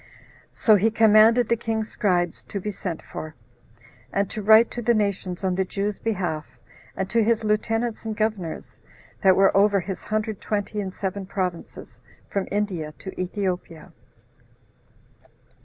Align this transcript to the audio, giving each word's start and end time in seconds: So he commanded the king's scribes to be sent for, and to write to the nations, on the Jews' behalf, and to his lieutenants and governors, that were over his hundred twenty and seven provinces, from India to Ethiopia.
So 0.51 0.77
he 0.77 0.89
commanded 0.89 1.47
the 1.47 1.55
king's 1.55 1.89
scribes 1.89 2.43
to 2.45 2.59
be 2.59 2.71
sent 2.71 3.03
for, 3.03 3.35
and 4.11 4.31
to 4.31 4.41
write 4.41 4.71
to 4.71 4.81
the 4.81 4.95
nations, 4.95 5.43
on 5.43 5.53
the 5.53 5.63
Jews' 5.63 5.99
behalf, 5.99 6.57
and 6.97 7.07
to 7.11 7.23
his 7.23 7.43
lieutenants 7.43 8.03
and 8.03 8.17
governors, 8.17 8.79
that 9.21 9.35
were 9.35 9.55
over 9.55 9.79
his 9.79 10.01
hundred 10.05 10.41
twenty 10.41 10.81
and 10.81 10.91
seven 10.91 11.27
provinces, 11.27 11.99
from 12.31 12.47
India 12.49 12.95
to 12.97 13.21
Ethiopia. 13.21 13.91